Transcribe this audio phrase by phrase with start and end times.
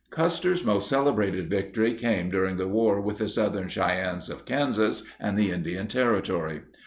[0.09, 5.03] Custer's most celebrated victory came during the 20 war with the Southern Cheyennes of Kansas
[5.19, 6.61] and the Indian Territory.